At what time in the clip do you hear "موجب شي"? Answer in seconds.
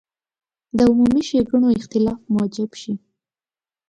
2.33-2.93